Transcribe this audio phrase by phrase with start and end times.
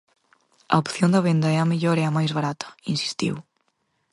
[0.73, 3.35] "A opción da venda é a mellor e a máis barata", insistiu.